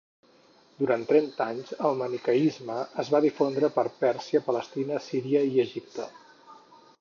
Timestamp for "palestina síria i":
4.49-5.63